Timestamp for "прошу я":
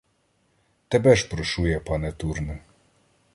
1.29-1.79